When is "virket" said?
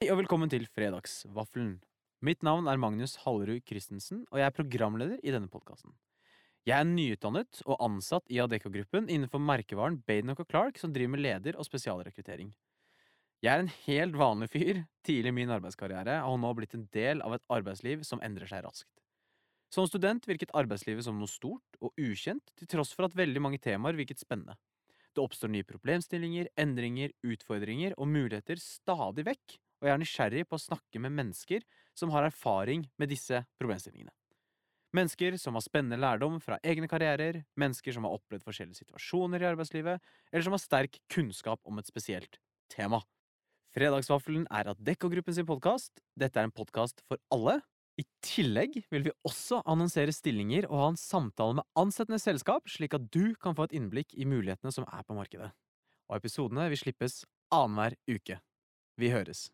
20.24-20.56, 24.00-24.24